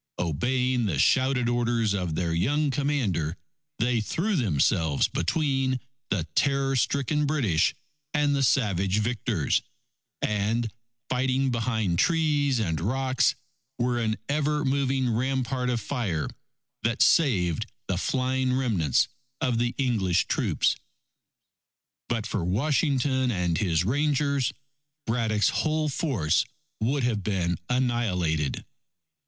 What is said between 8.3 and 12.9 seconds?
the savage victors, and, fighting behind trees and